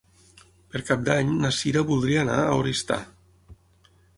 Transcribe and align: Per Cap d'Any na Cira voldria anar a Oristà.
Per 0.75 0.81
Cap 0.87 1.03
d'Any 1.09 1.29
na 1.43 1.51
Cira 1.57 1.85
voldria 1.91 2.23
anar 2.25 2.39
a 2.47 2.57
Oristà. 2.63 2.99